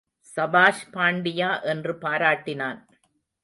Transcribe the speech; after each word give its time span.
சபாஷ் 0.37 0.81
பாண்டியா 0.93 1.63
என்று 1.63 1.93
பாராட்டினான். 2.01 2.79